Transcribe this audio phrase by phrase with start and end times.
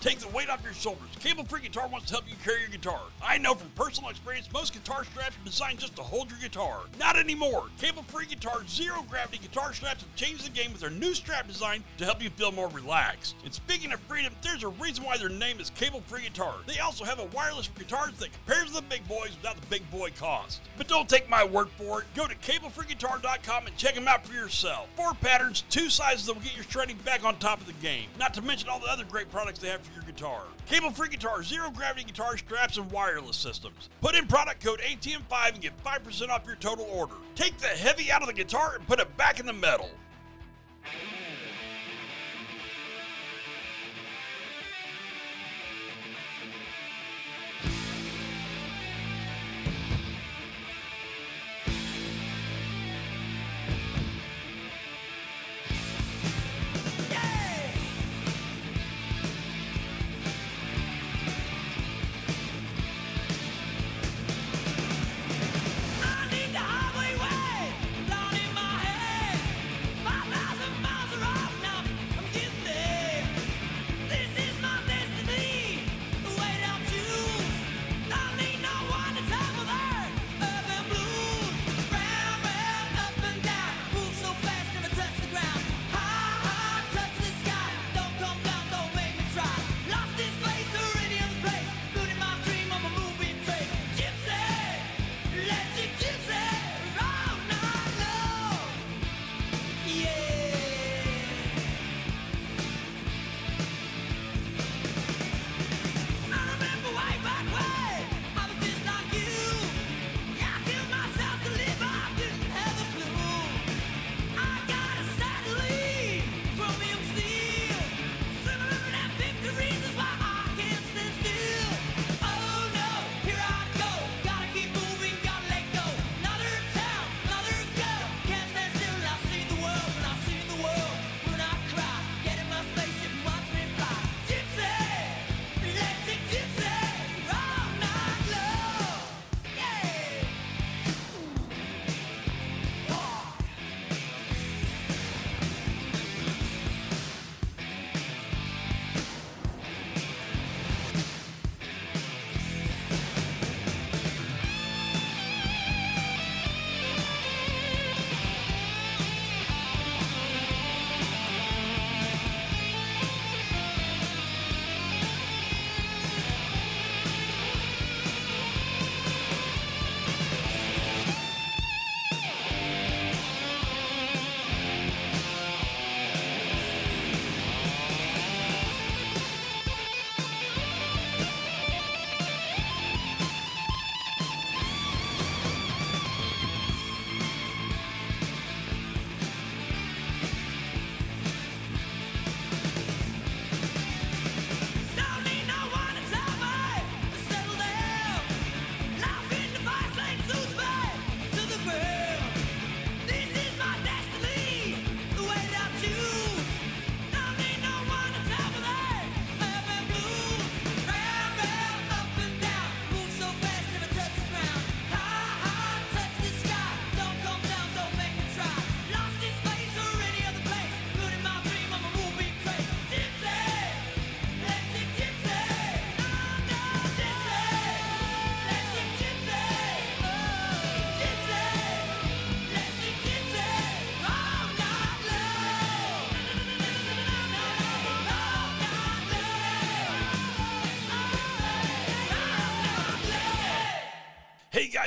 [0.00, 1.08] Take the weight off your shoulders.
[1.18, 3.00] Cable Free Guitar wants to help you carry your guitar.
[3.20, 6.82] I know from personal experience, most guitar straps are designed just to hold your guitar.
[7.00, 7.64] Not anymore.
[7.80, 11.48] Cable Free Guitar Zero Gravity guitar straps have changed the game with their new strap
[11.48, 13.34] design to help you feel more relaxed.
[13.44, 16.54] And speaking of freedom, there's a reason why their name is Cable Free Guitar.
[16.68, 19.66] They also have a wireless for guitars that compares to the big boys without the
[19.66, 20.60] big boy cost.
[20.76, 22.06] But don't take my word for it.
[22.14, 24.88] Go to cablefreeguitar.com and check them out for yourself.
[24.94, 28.06] Four patterns, two sizes that will get your shredding back on top of the game.
[28.16, 30.42] Not to mention all the other great products they have for your guitar.
[30.66, 33.88] Cable free guitar, zero gravity guitar straps, and wireless systems.
[34.00, 37.14] Put in product code ATM5 and get 5% off your total order.
[37.34, 39.90] Take the heavy out of the guitar and put it back in the metal.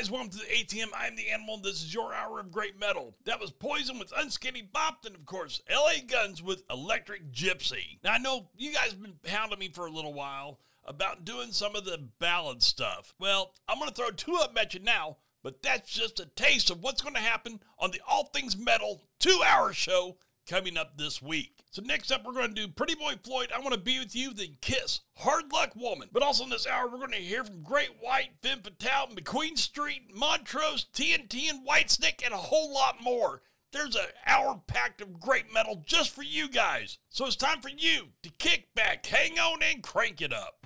[0.01, 0.09] Guys?
[0.09, 0.87] Welcome to the ATM.
[0.97, 1.55] I'm the animal.
[1.55, 3.13] and This is your hour of great metal.
[3.25, 7.99] That was Poison with Unskinny Bop, and of course, LA Guns with Electric Gypsy.
[8.03, 11.51] Now, I know you guys have been pounding me for a little while about doing
[11.51, 13.13] some of the ballad stuff.
[13.19, 16.25] Well, I'm going to throw two of them at you now, but that's just a
[16.25, 20.77] taste of what's going to happen on the All Things Metal two hour show coming
[20.77, 21.63] up this week.
[21.71, 24.15] So next up, we're going to do Pretty Boy Floyd, I Want to Be With
[24.15, 26.09] You, then Kiss, Hard Luck Woman.
[26.11, 29.57] But also in this hour, we're going to hear from Great White, Femme Fatale, McQueen
[29.57, 33.41] Street, Montrose, TNT, and Whitesnake, and a whole lot more.
[33.71, 36.97] There's an hour packed of great metal just for you guys.
[37.09, 40.60] So it's time for you to kick back, hang on, and crank it up.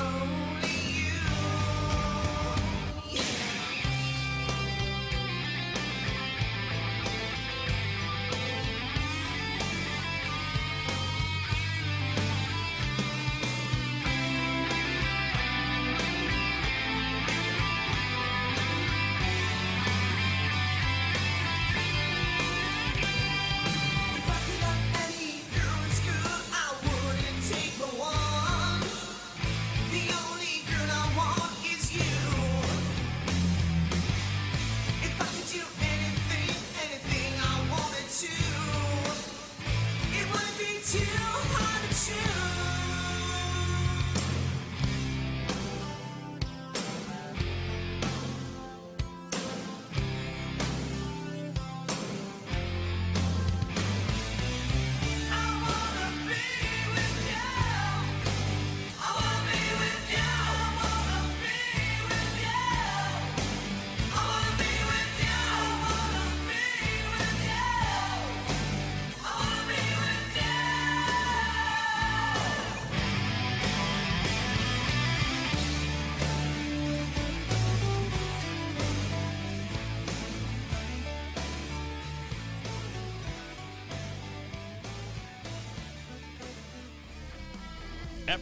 [0.00, 0.37] With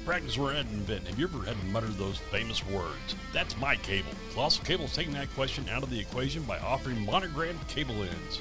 [0.06, 1.08] Practice, we're at invent.
[1.08, 3.16] Have you ever had to mutter those famous words?
[3.32, 4.12] That's my cable.
[4.32, 8.40] Colossal Cable is taking that question out of the equation by offering monogrammed cable ends.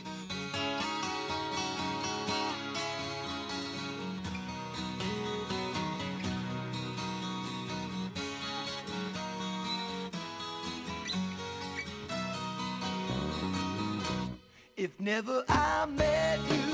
[14.81, 16.73] If never I met you,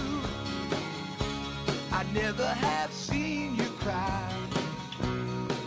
[1.91, 4.31] I'd never have seen you cry.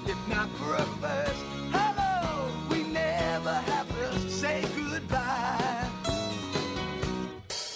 [0.06, 5.86] If not for a first hello, we never have to say goodbye.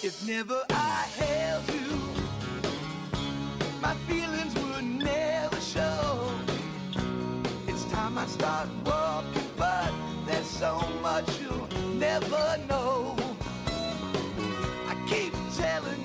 [0.01, 1.99] If never I held you,
[3.83, 6.31] my feelings would never show.
[7.67, 9.93] It's time I start walking, but
[10.25, 11.67] there's so much you'll
[11.99, 13.14] never know
[15.65, 16.04] melody.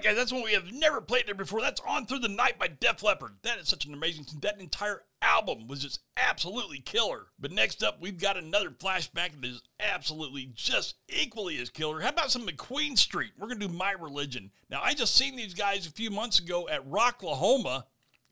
[0.00, 1.60] Right, guys, that's one we have never played there before.
[1.60, 3.32] That's On Through the Night by Def Leppard.
[3.42, 4.24] That is such an amazing.
[4.40, 7.26] That entire album was just absolutely killer.
[7.38, 12.00] But next up, we've got another flashback that is absolutely just equally as killer.
[12.00, 13.32] How about some McQueen Street?
[13.38, 14.50] We're going to do My Religion.
[14.70, 17.84] Now, I just seen these guys a few months ago at Rocklahoma.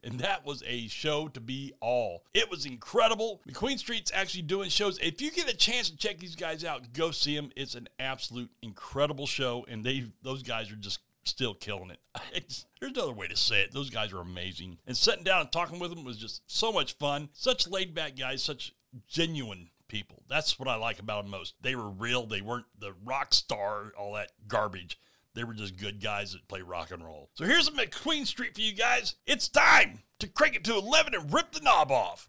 [0.05, 2.23] And that was a show to be all.
[2.33, 3.43] It was incredible.
[3.49, 4.97] McQueen Street's actually doing shows.
[5.01, 7.51] If you get a chance to check these guys out, go see them.
[7.57, 12.01] It's an absolute incredible show, and they those guys are just still killing it.
[12.33, 13.73] It's, there's another way to say it.
[13.73, 14.79] Those guys are amazing.
[14.87, 17.29] And sitting down and talking with them was just so much fun.
[17.33, 18.75] Such laid back guys, such
[19.09, 20.23] genuine people.
[20.29, 21.55] That's what I like about them most.
[21.61, 22.27] They were real.
[22.27, 24.99] They weren't the rock star, all that garbage.
[25.35, 27.31] They were just good guys that play rock and roll.
[27.35, 29.15] So here's a McQueen Street for you guys.
[29.27, 32.27] It's time to crank it to 11 and rip the knob off.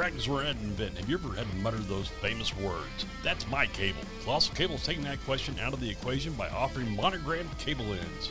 [0.00, 0.96] Practice, we're at an.
[0.96, 3.04] Have you ever had to mutter those famous words?
[3.22, 4.00] That's my cable.
[4.24, 8.30] Colossal Cable is taking that question out of the equation by offering monogrammed cable ends.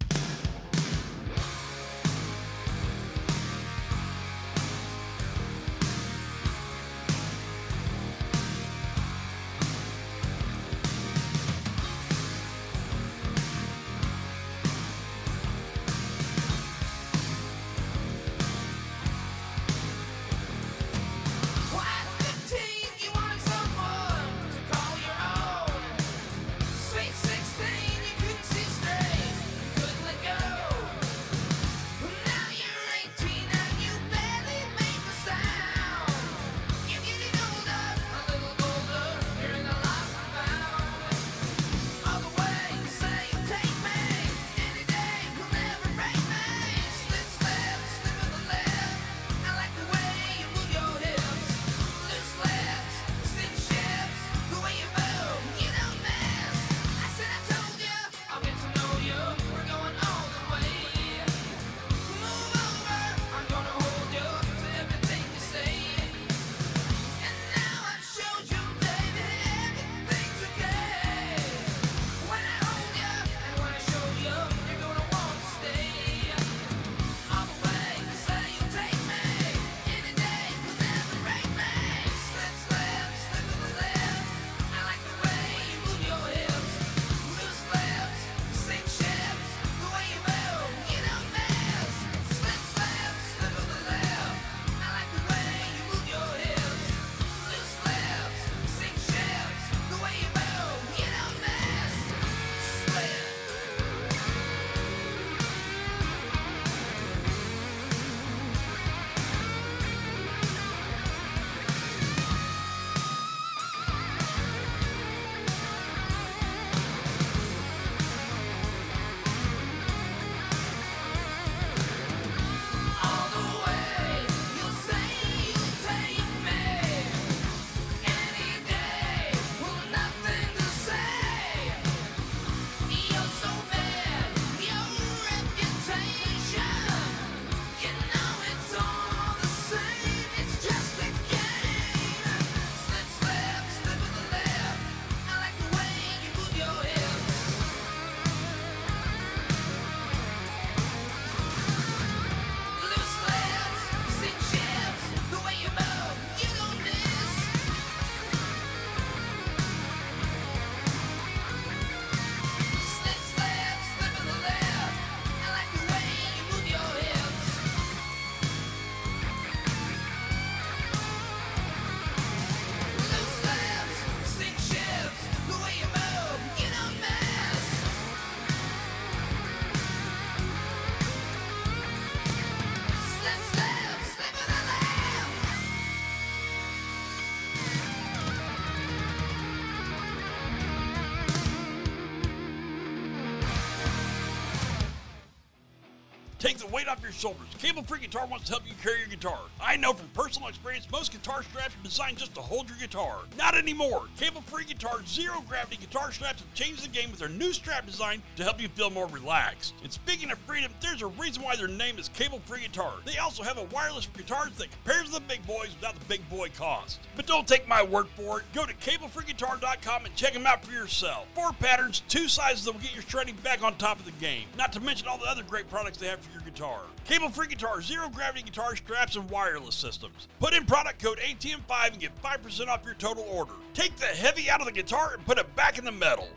[196.41, 197.45] Take the weight off your shoulders.
[197.59, 199.37] Cable Free Guitar wants to help you carry your guitar.
[199.61, 203.19] I know from personal experience, most guitar straps are designed just to hold your guitar.
[203.37, 204.05] Not anymore.
[204.17, 207.85] Cable Free Guitar's zero gravity guitar straps have changed the game with their new strap
[207.85, 209.75] design to help you feel more relaxed.
[209.83, 212.93] And speaking of freedom, there's a reason why their name is Cable Free Guitar.
[213.05, 216.05] They also have a wireless for guitars that compares to the big boys without the
[216.05, 217.01] big boy cost.
[217.15, 218.45] But don't take my word for it.
[218.55, 221.27] Go to cablefreeguitar.com and check them out for yourself.
[221.35, 224.47] Four patterns, two sizes that will get your shredding back on top of the game.
[224.57, 226.81] Not to mention all the other great products they have for your guitar.
[227.05, 230.27] Cable Free Guitar, zero gravity guitar straps, and wireless systems.
[230.39, 233.53] Put in product code ATM5 and get 5% off your total order.
[233.73, 236.29] Take the heavy out of the guitar and put it back in the metal.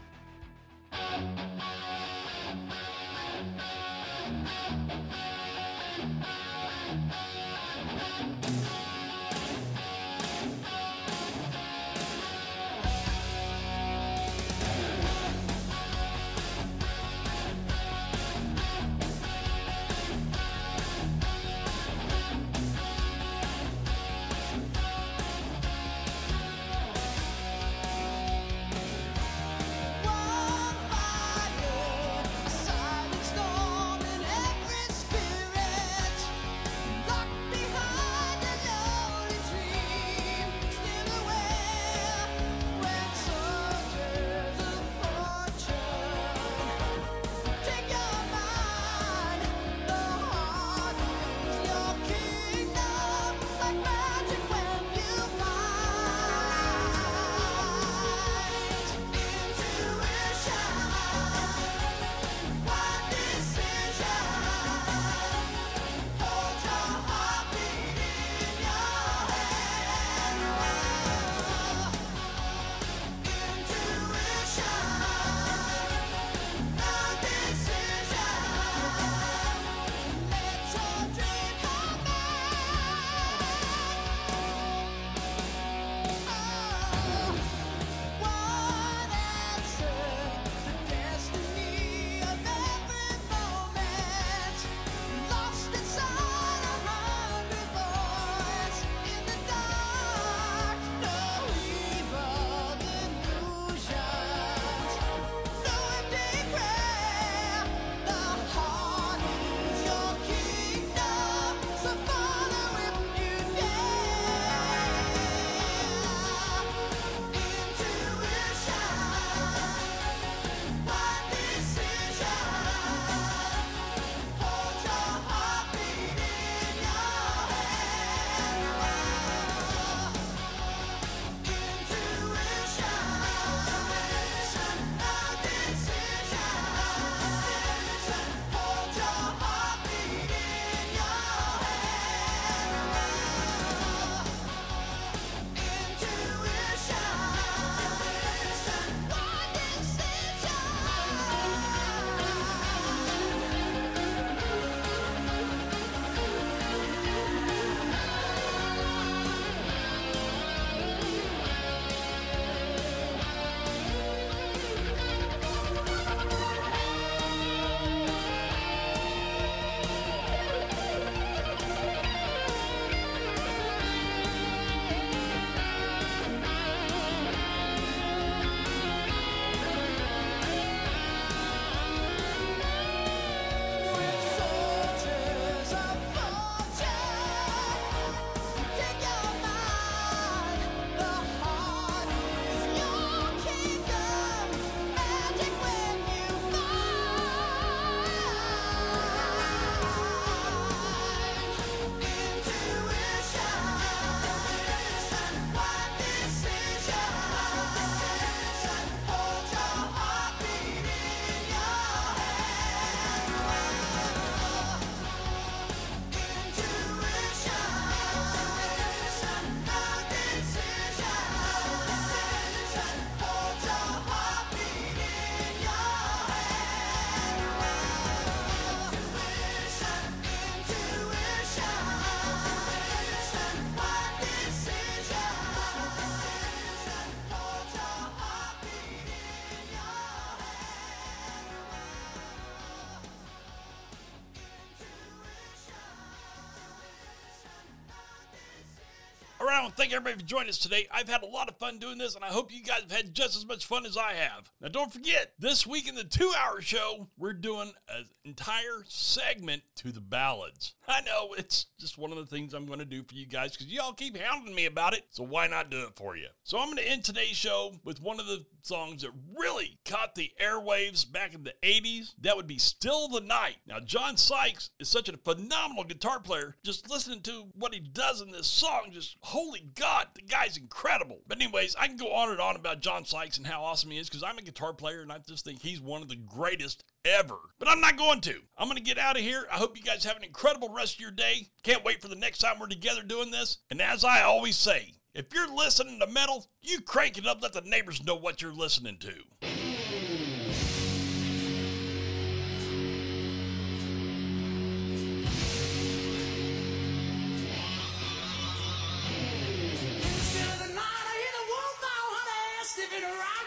[249.70, 250.86] Thank everybody for joining us today.
[250.90, 253.14] I've had a lot of fun doing this, and I hope you guys have had
[253.14, 254.50] just as much fun as I have.
[254.60, 259.62] Now, don't forget, this week in the two hour show, we're doing an entire segment
[259.76, 260.74] to the ballads.
[260.88, 263.52] I know it's just one of the things I'm going to do for you guys
[263.52, 266.28] because y'all keep hounding me about it, so why not do it for you?
[266.42, 270.14] So, I'm going to end today's show with one of the songs that really caught
[270.14, 272.14] the airwaves back in the 80s.
[272.20, 273.56] That would be Still the Night.
[273.66, 276.56] Now, John Sykes is such a phenomenal guitar player.
[276.64, 281.20] Just listening to what he does in this song, just holy God, the guy's incredible.
[281.26, 283.98] But, anyways, I can go on and on about John Sykes and how awesome he
[283.98, 286.84] is because I'm a guitar player and I just think he's one of the greatest
[287.04, 287.38] ever.
[287.58, 288.40] But I'm not going to.
[288.56, 289.46] I'm going to get out of here.
[289.52, 291.48] I hope you guys have an incredible rest of your day.
[291.62, 293.58] Can't wait for the next time we're together doing this.
[293.70, 297.52] And as I always say, if you're listening to metal, you crank it up, let
[297.52, 299.12] the neighbors know what you're listening to.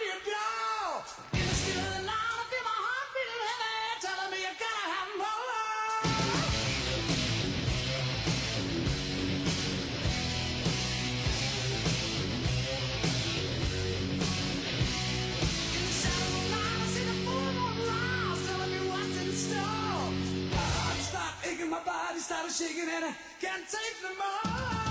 [0.10, 0.67] Of the
[22.28, 24.87] started shaking, and I can't take no more.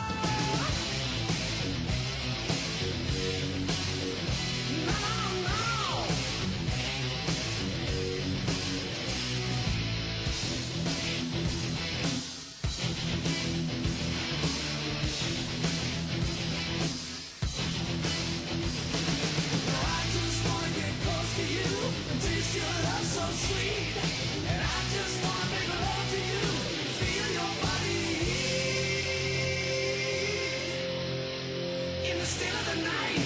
[32.82, 33.25] The